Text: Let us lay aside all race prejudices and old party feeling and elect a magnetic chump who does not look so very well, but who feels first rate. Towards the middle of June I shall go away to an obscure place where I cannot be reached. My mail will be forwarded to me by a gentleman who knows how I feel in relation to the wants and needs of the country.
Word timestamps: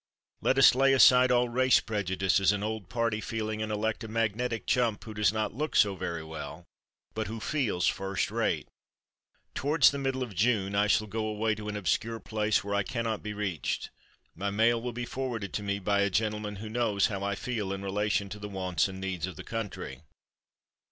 Let 0.41 0.57
us 0.57 0.73
lay 0.73 0.93
aside 0.93 1.31
all 1.31 1.47
race 1.47 1.79
prejudices 1.79 2.51
and 2.51 2.63
old 2.63 2.89
party 2.89 3.21
feeling 3.21 3.61
and 3.61 3.71
elect 3.71 4.03
a 4.03 4.07
magnetic 4.07 4.65
chump 4.65 5.03
who 5.03 5.13
does 5.13 5.31
not 5.31 5.53
look 5.53 5.75
so 5.75 5.95
very 5.95 6.23
well, 6.23 6.65
but 7.13 7.27
who 7.27 7.39
feels 7.39 7.85
first 7.85 8.31
rate. 8.31 8.67
Towards 9.53 9.91
the 9.91 9.99
middle 9.99 10.23
of 10.23 10.33
June 10.33 10.73
I 10.73 10.87
shall 10.87 11.05
go 11.05 11.27
away 11.27 11.53
to 11.53 11.69
an 11.69 11.77
obscure 11.77 12.19
place 12.19 12.63
where 12.63 12.73
I 12.73 12.81
cannot 12.81 13.21
be 13.21 13.33
reached. 13.33 13.91
My 14.33 14.49
mail 14.49 14.81
will 14.81 14.91
be 14.91 15.05
forwarded 15.05 15.53
to 15.53 15.61
me 15.61 15.77
by 15.77 15.99
a 15.99 16.09
gentleman 16.09 16.55
who 16.55 16.67
knows 16.67 17.05
how 17.05 17.21
I 17.21 17.35
feel 17.35 17.71
in 17.71 17.83
relation 17.83 18.27
to 18.29 18.39
the 18.39 18.49
wants 18.49 18.87
and 18.87 18.99
needs 18.99 19.27
of 19.27 19.35
the 19.35 19.43
country. 19.43 20.01